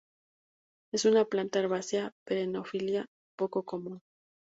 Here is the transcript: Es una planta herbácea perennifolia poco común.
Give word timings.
Es 0.91 1.05
una 1.05 1.25
planta 1.25 1.59
herbácea 1.59 2.11
perennifolia 2.25 3.05
poco 3.37 3.61
común. 3.63 4.01